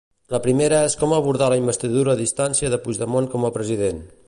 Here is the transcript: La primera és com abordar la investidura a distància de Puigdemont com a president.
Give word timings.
La 0.35 0.37
primera 0.45 0.79
és 0.85 0.95
com 1.01 1.13
abordar 1.17 1.51
la 1.53 1.59
investidura 1.61 2.15
a 2.15 2.21
distància 2.23 2.73
de 2.77 2.83
Puigdemont 2.87 3.31
com 3.35 3.49
a 3.51 3.53
president. 3.59 4.05